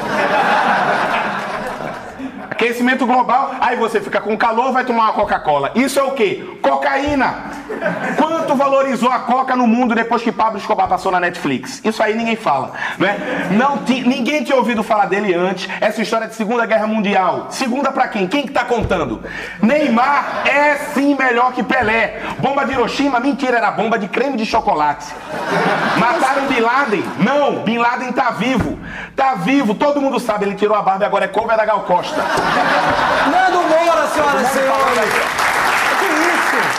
[2.50, 5.70] Aquecimento global, aí você fica com calor, vai tomar uma Coca-Cola.
[5.74, 6.44] Isso é o quê?
[6.62, 7.34] Cocaína.
[8.16, 11.80] Quanto valorizou a Coca no mundo depois que Pablo Escobar passou na Netflix?
[11.84, 13.48] Isso aí ninguém fala, né?
[13.52, 15.68] Não ti- ninguém tinha ouvido falar dele antes.
[15.80, 17.46] Essa história de Segunda Guerra Mundial.
[17.50, 18.26] Segunda pra quem?
[18.26, 19.22] Quem que tá contando?
[19.62, 22.22] Neymar é sim melhor que Pelé.
[22.38, 25.06] Bomba de Hiroshima, mentira, era bomba de creme de chocolate.
[25.98, 27.04] Mataram Bin Laden?
[27.18, 28.78] Não, Bin Laden tá vivo.
[29.14, 31.80] Tá vivo, todo mundo sabe, ele tirou a barba e agora é cover da Gal
[31.80, 32.37] Costa.
[33.30, 35.12] Nando Moura, senhoras e senhores!
[35.98, 36.78] Que isso?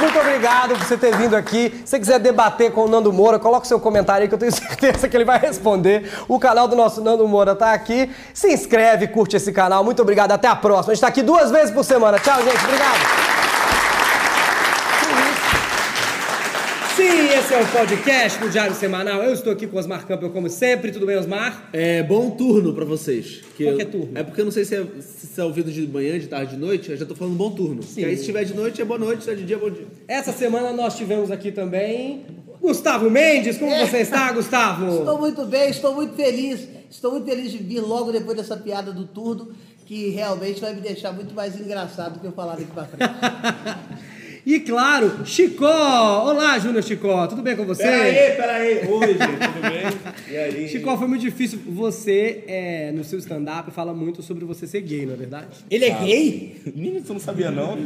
[0.00, 1.70] Muito obrigado por você ter vindo aqui.
[1.84, 4.38] Se você quiser debater com o Nando Moura, coloca o seu comentário aí que eu
[4.38, 6.10] tenho certeza que ele vai responder.
[6.26, 8.10] O canal do nosso Nando Moura tá aqui.
[8.32, 9.84] Se inscreve, curte esse canal.
[9.84, 10.92] Muito obrigado, até a próxima.
[10.92, 12.18] A gente tá aqui duas vezes por semana.
[12.18, 12.64] Tchau, gente.
[12.64, 12.98] Obrigado.
[16.96, 19.22] Sim, esse é o podcast do Diário Semanal.
[19.22, 20.92] Eu estou aqui com o Osmar Campbell, como sempre.
[20.92, 21.70] Tudo bem, Osmar?
[21.72, 23.40] É bom turno pra vocês.
[23.56, 24.10] Que Qual que é turno?
[24.14, 26.60] É porque eu não sei se é, se é ouvido de manhã, de tarde, de
[26.60, 26.90] noite.
[26.90, 27.82] Eu já tô falando bom turno.
[27.82, 28.04] Sim.
[28.04, 29.86] aí se tiver de noite é boa noite, se é de dia é bom dia.
[30.06, 32.26] Essa semana nós tivemos aqui também
[32.60, 33.56] Gustavo Mendes.
[33.56, 34.86] Como você está, Gustavo?
[34.98, 36.68] Estou muito bem, estou muito feliz.
[36.90, 39.54] Estou muito feliz de vir logo depois dessa piada do turno,
[39.86, 44.08] que realmente vai me deixar muito mais engraçado do que eu falar daqui pra frente.
[44.48, 46.24] E claro, Chicó!
[46.24, 47.82] Olá, Júnior Chicó, tudo bem com você?
[47.82, 48.88] peraí.
[48.88, 50.24] Oi, gente, tudo bem?
[50.26, 50.68] E aí?
[50.72, 51.60] Chicó, foi muito difícil.
[51.66, 55.48] Você, é, no seu stand-up, fala muito sobre você ser gay, não é verdade?
[55.70, 56.62] Ele é gay?
[56.74, 57.78] Menino, você não sabia não?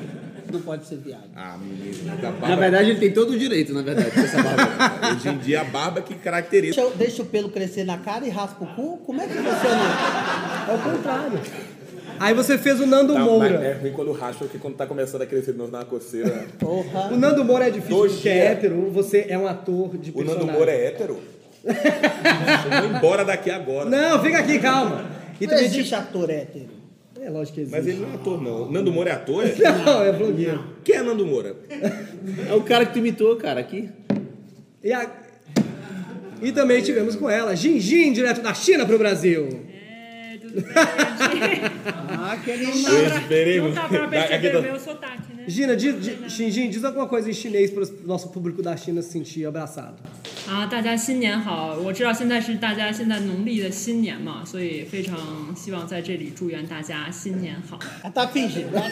[0.52, 1.24] Não pode ser viado.
[1.34, 2.56] Ah, menino, da Na barba.
[2.56, 5.16] verdade, ele tem todo o direito, na verdade, com essa barba.
[5.16, 6.80] Hoje em dia a barba que caracteriza.
[6.80, 8.98] Deixa, deixa o pelo crescer na cara e raspa o cu?
[8.98, 10.72] Como é que você não.
[10.72, 11.40] É o contrário.
[12.22, 13.48] Aí você fez o Nando Tá, Moura.
[13.64, 16.46] é ruim quando raspa, porque quando tá começando a crescer de novo na coceira.
[16.58, 17.08] Porra.
[17.12, 20.14] O Nando Moura é difícil Dois porque é hétero, você é um ator de O
[20.14, 20.46] personagem.
[20.46, 21.18] Nando Moura é hétero?
[21.64, 21.72] Eu
[22.88, 23.90] vou embora daqui agora.
[23.90, 25.04] Não, fica aqui, calma.
[25.40, 26.68] E Não também existe ator hétero.
[27.20, 27.76] É lógico que existe.
[27.78, 28.62] Mas ele não é ator, não.
[28.68, 29.44] O Nando Moura é ator?
[29.44, 29.52] É?
[29.84, 30.64] Não, é blogueiro.
[30.84, 31.54] Quem é Nando Moura?
[32.48, 33.88] É o cara que tu imitou, cara, aqui.
[34.82, 35.08] E, a-
[36.40, 39.48] e também tivemos com ela, Jinjin, direto da China pro Brasil.
[42.09, 42.65] Ah, aquele.
[42.65, 45.43] Eu esperei Não dá pra Aqui perceber tá- o meu sotaque, né?
[45.47, 49.01] Gina, diz, diz, Xinjin, diz alguma coisa em chinês para o nosso público da China
[49.01, 49.95] se sentir abraçado.
[50.49, 51.75] 啊，大家新年好！
[51.83, 57.77] 我知道现在是大家现在农历的新年嘛，所以非常希望在这里祝愿大家新年好。
[58.01, 58.71] Ela tá fingindo.
[58.71, 58.81] Tá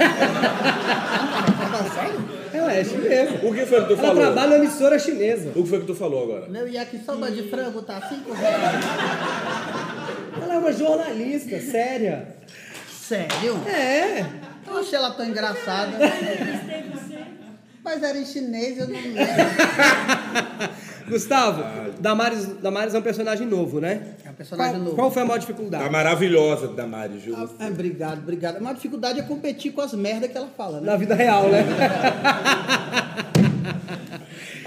[1.94, 2.20] sério?
[2.54, 3.32] Ela é chinesa.
[3.44, 4.22] O que foi que tu Ela falou?
[4.24, 5.52] trabalha na emissora chinesa.
[5.56, 6.48] O que foi que tu falou agora?
[6.50, 8.46] Meu yakisoba de frango tá assim correndo.
[10.42, 12.36] Ela é uma jornalista, séria.
[13.11, 13.61] Sério?
[13.67, 14.25] É.
[14.69, 15.99] Eu achei ela tão engraçada.
[17.83, 19.19] Mas era em chinês, eu não lembro.
[21.11, 21.65] Gustavo,
[21.99, 24.15] Damares, Damares é um personagem novo, né?
[24.25, 24.95] É um personagem qual, novo.
[24.95, 25.83] Qual foi a maior dificuldade?
[25.83, 27.35] Tá maravilhosa, Damares, Ju.
[27.35, 28.59] Ah, obrigado, obrigado.
[28.59, 30.87] A maior dificuldade é competir com as merdas que ela fala, né?
[30.87, 31.65] Na vida real, né?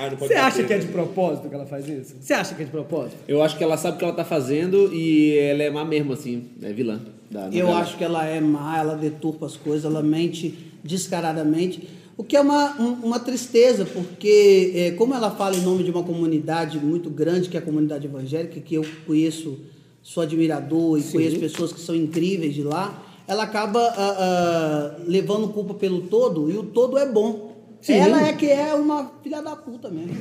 [0.06, 0.68] Ah, não pode Você acha bater.
[0.68, 2.16] que é de propósito que ela faz isso?
[2.20, 3.16] Você acha que é de propósito?
[3.28, 6.14] Eu acho que ela sabe o que ela tá fazendo e ela é má mesmo,
[6.14, 6.44] assim.
[6.62, 7.00] É vilã.
[7.32, 11.88] Da Eu acho que ela é má, ela deturpa as coisas, ela mente descaradamente.
[12.16, 15.90] O que é uma, um- uma tristeza, porque é, como ela fala em nome de
[15.92, 19.58] uma comunidade muito grande, que é a comunidade evangélica, que eu conheço,
[20.02, 25.48] sou admirador e conheço pessoas que são incríveis de lá, ela acaba ah, ah, levando
[25.48, 27.53] culpa pelo todo e o todo é bom.
[27.84, 27.96] Sim.
[28.00, 30.16] Ela é que é uma filha da puta mesmo.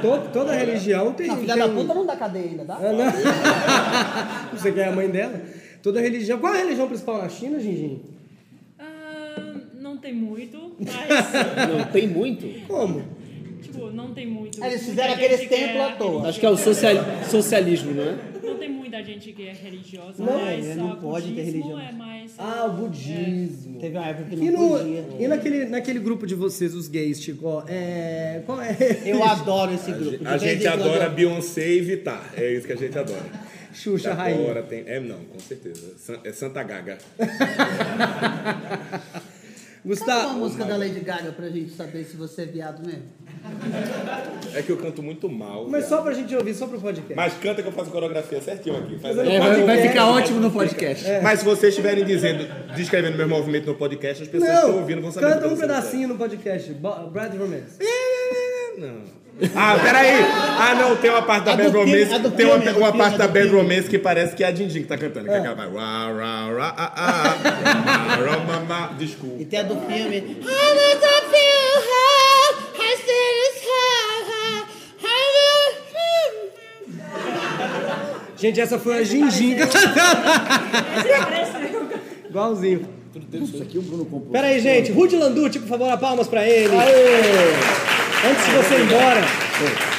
[0.00, 1.26] To- toda religião tem.
[1.26, 2.76] Não, filha tem da puta não dá cadeia ainda, dá?
[2.76, 4.48] Ah, não.
[4.58, 5.42] Você quer a mãe dela?
[5.82, 6.38] Toda religião.
[6.38, 8.00] Qual é a religião principal na China, Gingin?
[8.78, 11.68] Ah, não tem muito, mas.
[11.68, 12.66] Não tem muito?
[12.66, 13.04] Como?
[13.60, 14.62] tipo, não tem muito.
[14.64, 16.28] Eles fizeram aqueles que é templos à toa.
[16.28, 16.96] Acho que é o social,
[17.30, 18.16] socialismo, não é?
[18.94, 21.80] Muita gente que é religiosa, Não, mas é, não pode ter budismo religião.
[21.80, 22.32] é mais.
[22.38, 23.80] Ah, o budismo.
[23.80, 25.04] Teve uma época que E, não no, podia.
[25.18, 28.40] e naquele, naquele grupo de vocês, os gays, tipo, ó, é.
[28.46, 28.76] Qual é?
[29.04, 30.18] Eu adoro esse grupo.
[30.28, 32.32] A gente adora eu- Beyoncé e Vitar.
[32.36, 33.24] É isso que a gente adora.
[33.74, 34.62] Xuxa Adora, Rainha.
[34.62, 34.84] tem.
[34.86, 35.92] É, não, com certeza.
[36.22, 36.96] É Santa Gaga.
[37.18, 39.02] Canta
[39.84, 40.38] uma Gustavo.
[40.38, 43.02] música da Lady Gaga pra gente saber se você é viado mesmo.
[44.54, 45.66] É que eu canto muito mal.
[45.68, 45.88] Mas viado.
[45.88, 47.14] só pra gente ouvir, só pro podcast.
[47.14, 48.98] Mas canta que eu faço coreografia certinho aqui.
[48.98, 49.18] Faz.
[49.18, 51.04] É, vai, vai ficar ótimo no podcast.
[51.22, 55.02] Mas se vocês estiverem dizendo, descrevendo meu movimento no podcast, as pessoas que estão ouvindo
[55.02, 55.26] vão saber.
[55.34, 56.72] canta que um pedacinho no podcast.
[56.74, 57.76] Bo- Brad Romance.
[57.78, 58.78] sério.
[58.78, 59.24] Não.
[59.56, 60.22] Ah, peraí!
[60.22, 62.14] Ah, não, tem uma parte da A Bad Romance.
[62.14, 63.62] a do Tem uma, filme, a do uma filme, parte a da Bad filme.
[63.62, 65.26] Romance que parece que é a Dindin que tá cantando.
[65.26, 65.66] Que é aquela vai.
[65.66, 67.36] Rá, rá, rá, ah,
[68.70, 68.94] ah.
[68.96, 69.42] Desculpa.
[69.42, 70.38] E tem a do filme.
[78.44, 79.56] Gente, essa foi a Gingin.
[82.28, 82.86] Igualzinho.
[83.32, 84.32] Isso aqui o Bruno comprou.
[84.32, 84.92] Pera aí, gente.
[84.92, 86.74] Rudy Landucci, por favor, palmas pra ele.
[86.74, 89.20] Antes de você ir embora,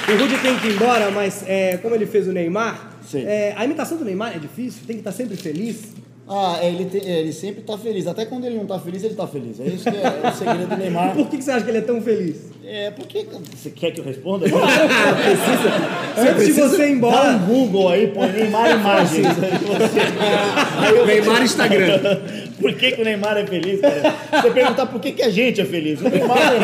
[0.07, 3.65] o Rudy tem que ir embora, mas é, como ele fez o Neymar, é, a
[3.65, 5.93] imitação do Neymar é difícil, tem que estar sempre feliz.
[6.27, 8.07] Ah, é, ele, te- é, ele sempre tá feliz.
[8.07, 9.59] Até quando ele não tá feliz, ele tá feliz.
[9.59, 11.13] É isso que é, o segredo do Neymar.
[11.13, 12.37] Por que, que você acha que ele é tão feliz?
[12.65, 13.27] É, porque.
[13.55, 14.47] Você quer que eu responda?
[16.17, 17.29] Antes de você ir Dá embora.
[17.31, 19.27] um Google aí, põe Neymar Imagens.
[19.27, 21.99] Aí você- Neymar Instagram.
[22.59, 24.15] Por que, que o Neymar é feliz, cara?
[24.41, 25.99] Você perguntar por que, que a gente é feliz.
[25.99, 26.59] O Neymar, ele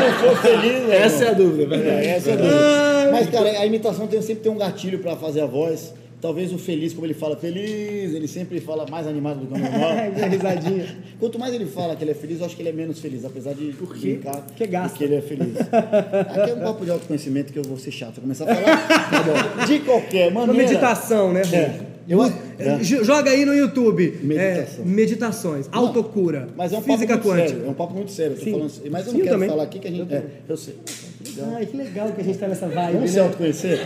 [0.00, 0.90] não for feliz.
[0.90, 2.06] Essa é a dúvida, é verdade.
[2.06, 3.10] É, essa é a dúvida.
[3.12, 5.92] Mas, cara, a imitação tem, sempre tem um gatilho pra fazer a voz.
[6.20, 9.58] Talvez o feliz, como ele fala feliz, ele sempre fala mais animado do que o
[9.58, 9.90] normal.
[10.18, 10.96] Dá risadinha.
[11.20, 13.24] Quanto mais ele fala que ele é feliz, eu acho que ele é menos feliz,
[13.24, 14.98] apesar de brincar Porque gasta.
[14.98, 15.56] que ele é feliz.
[15.70, 18.14] Aqui é um papo de autoconhecimento que eu vou ser chato.
[18.14, 20.68] Vou começar a falar tá de qualquer Uma maneira.
[20.68, 21.42] meditação, né?
[21.52, 21.98] É.
[22.08, 22.82] Eu, é.
[22.82, 24.18] Joga aí no YouTube.
[24.22, 24.84] Meditação.
[24.84, 27.48] É, meditações, autocura, Mas é um papo física quântica.
[27.48, 27.66] sério.
[27.66, 28.32] É um papo muito sério.
[28.36, 28.50] eu Sim.
[28.52, 29.48] falando mas eu Sim, não quero também.
[29.50, 30.14] falar aqui que a gente.
[30.14, 30.74] É, eu sei.
[31.54, 33.22] Ai, que legal que a gente tá nessa vibe, Vamos se né?
[33.22, 33.80] autoconhecer?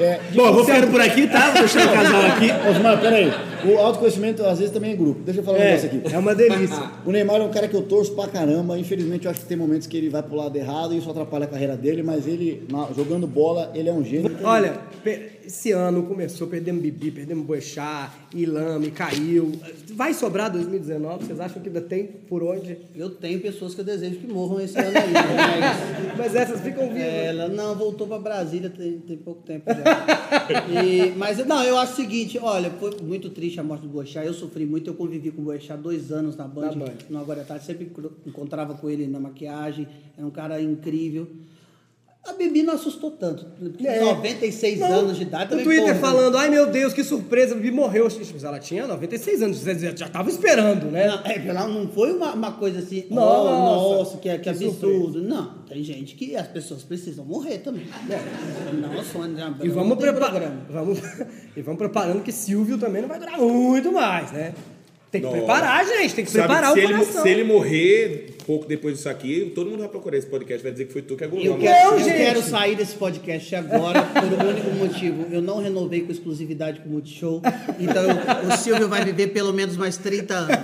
[0.00, 1.50] É, de Bom, eu vou ficando por aqui, tá?
[1.50, 2.68] Vou deixar o casal aqui.
[2.70, 3.32] Osmar, peraí.
[3.64, 5.20] O autoconhecimento às vezes também é grupo.
[5.22, 6.02] Deixa eu falar um negócio aqui.
[6.04, 6.82] É, é uma delícia.
[7.04, 8.78] O Neymar é um cara que eu torço pra caramba.
[8.78, 11.44] Infelizmente, eu acho que tem momentos que ele vai pro lado errado e isso atrapalha
[11.44, 12.66] a carreira dele, mas ele,
[12.96, 14.36] jogando bola, ele é um gênio.
[14.44, 19.52] Olha, pe- esse ano começou, perdemos Bibi, perdemos Boechat, Ilame, caiu.
[19.94, 21.24] Vai sobrar 2019?
[21.26, 22.78] Vocês acham que ainda tem por onde?
[22.94, 25.12] Eu tenho pessoas que eu desejo que morram esse ano aí.
[25.12, 26.14] né?
[26.16, 27.02] Mas essas ficam vivas.
[27.02, 30.82] É, Ela não voltou pra Brasília tem, tem pouco tempo já.
[30.82, 34.26] E- mas não, eu acho o seguinte, olha, foi muito triste a morte do Boechat.
[34.26, 36.92] Eu sofri muito, eu convivi com o Boechat dois anos na Band, Na Band.
[37.10, 37.90] no Agora é Tarde, sempre
[38.26, 41.26] encontrava com ele na maquiagem, era um cara incrível.
[42.26, 44.00] A Bibi não assustou tanto, porque É.
[44.00, 45.64] 96 Não, anos de idade também.
[45.64, 48.04] Twitter porra, falando, ai meu Deus, que surpresa, a Bibi morreu.
[48.32, 51.06] Mas ela tinha 96 anos, já tava esperando, né?
[51.06, 54.48] Não, é, ela não foi uma, uma coisa assim, Nossa, nossa, nossa que, que que
[54.48, 55.20] absurdo.
[55.22, 57.86] Não, tem gente que as pessoas precisam morrer também.
[58.72, 59.66] Não, Sônia Abrão É.
[59.66, 60.56] E vamos, não tem prepa- programa.
[60.70, 60.98] vamos,
[61.56, 64.54] e vamos preparando que Silvio também não vai durar muito mais, né?
[65.10, 65.38] Tem que Nossa.
[65.38, 67.22] preparar, gente, tem que Sabe preparar que se o ele, coração.
[67.22, 70.84] se ele morrer pouco depois disso aqui, todo mundo vai procurar esse podcast, vai dizer
[70.86, 71.58] que foi tu que Eu, agulhou.
[71.58, 72.16] quero, Não, eu gente.
[72.16, 75.26] quero sair desse podcast agora por um único motivo.
[75.30, 77.40] Eu não renovei com exclusividade com o Multishow.
[77.78, 78.04] Então
[78.52, 80.56] o Silvio vai viver pelo menos mais 30 anos.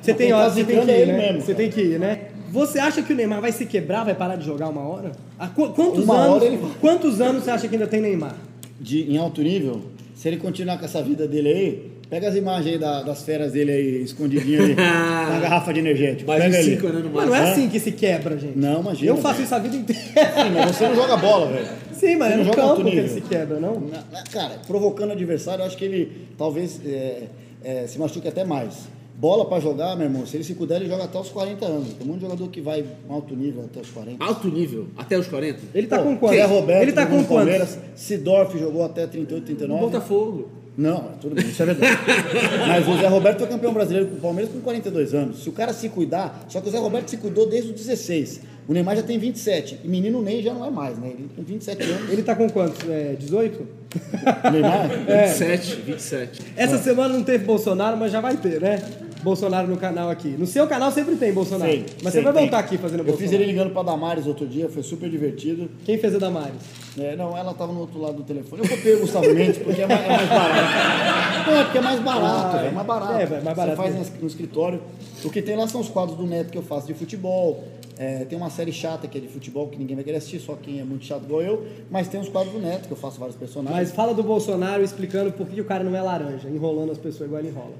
[0.00, 1.16] Você tem hora, você tem que é ir, né?
[1.32, 2.28] mesmo, Você tem que ir, né?
[2.50, 5.10] Você acha que o Neymar vai se quebrar, vai parar de jogar uma hora?
[5.38, 6.36] Há qu- quantos Uma anos?
[6.36, 6.60] hora ele.
[6.80, 8.36] Quantos anos você acha que ainda tem Neymar?
[8.80, 9.82] de, em alto nível,
[10.14, 13.50] se ele continuar com essa vida dele aí, pega as imagens aí da- das feras
[13.50, 16.28] dele aí, escondidinho ali, na garrafa de energético.
[16.28, 16.74] Mais pega uns ali.
[16.76, 18.56] 5 anos no Mas não é assim que se quebra, gente.
[18.56, 19.10] Não, imagina.
[19.10, 20.00] Eu faço isso a vida inteira.
[20.04, 21.66] Sim, mas você não joga bola, velho.
[21.92, 23.14] Sim, mas Você é não no joga alto campo que ele nível.
[23.22, 23.80] se quebra, não?
[23.80, 27.22] Na- na- Cara, provocando o adversário, eu acho que ele talvez é,
[27.64, 28.74] é, se machuque até mais.
[29.16, 31.94] Bola pra jogar, meu irmão, se ele se puder, ele joga até os 40 anos.
[31.94, 34.24] Tem um monte de jogador que vai alto nível até os 40.
[34.24, 35.58] Alto nível, até os 40.
[35.74, 36.36] Ele tá Pô, com quantos?
[36.36, 37.24] Zé Roberto ele tá com?
[37.24, 39.80] Palmeiras, Sidorf jogou até 38, No 39.
[39.86, 40.48] Botafogo.
[40.76, 41.96] Não, tudo bem, isso é verdade.
[42.66, 45.42] Mas o Zé Roberto foi campeão brasileiro com o Palmeiras com 42 anos.
[45.42, 48.40] Se o cara se cuidar, só que o Zé Roberto se cuidou desde os 16.
[48.66, 49.80] O Neymar já tem 27.
[49.84, 51.08] E menino Ney já não é mais, né?
[51.08, 52.10] Ele tem 27 anos.
[52.10, 52.88] Ele tá com quantos?
[52.88, 53.60] É, 18?
[53.62, 54.90] O Neymar?
[55.06, 55.26] É.
[55.26, 56.42] 27, 27.
[56.56, 58.82] Essa semana não teve Bolsonaro, mas já vai ter, né?
[59.24, 60.28] Bolsonaro no canal aqui.
[60.38, 61.70] No seu canal sempre tem Bolsonaro.
[61.72, 62.42] Sei, Mas sei, você vai tem.
[62.42, 63.30] voltar aqui fazendo Eu Bolsonaro.
[63.30, 65.68] fiz ele ligando pra Damares outro dia, foi super divertido.
[65.84, 66.54] Quem fez a Damares?
[66.98, 68.62] É, não, ela tava no outro lado do telefone.
[68.62, 71.50] Eu copiei o Gustavo Mendes porque é mais, é mais barato.
[71.50, 73.12] Não, é porque é mais barato, Ah, é mais barato.
[73.14, 74.80] é, vai, mais barato Você faz no escritório.
[75.24, 77.64] O que tem lá são os quadros do Neto que eu faço de futebol.
[77.96, 80.54] É, tem uma série chata que é de futebol que ninguém vai querer assistir, só
[80.60, 81.64] quem é muito chato igual eu.
[81.90, 83.88] Mas tem os quadros do Neto que eu faço vários personagens.
[83.88, 87.26] Mas fala do Bolsonaro explicando por que o cara não é laranja, enrolando as pessoas
[87.28, 87.72] igual ele enrola.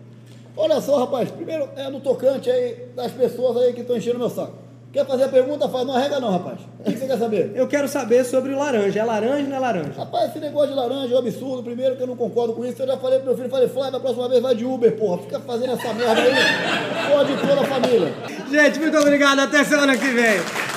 [0.57, 4.31] Olha só, rapaz, primeiro é no tocante aí das pessoas aí que estão enchendo meu
[4.31, 4.65] saco.
[4.93, 5.69] Quer fazer a pergunta?
[5.69, 6.61] Faz, não arrega não, rapaz.
[6.79, 7.51] O que que você quer saber?
[7.57, 9.01] Eu quero saber sobre o laranja.
[9.01, 9.93] É laranja ou não é laranja?
[9.97, 11.65] Rapaz, esse negócio de laranja é um absurdo.
[11.65, 12.81] Primeiro que eu não concordo com isso.
[12.81, 15.19] Eu já falei pro meu filho, falei, Flávio, a próxima vez vai de Uber, porra.
[15.19, 17.13] Fica fazendo essa merda aí.
[17.13, 18.15] Pode toda a família.
[18.49, 19.41] Gente, muito obrigado.
[19.41, 20.74] Até semana que vem.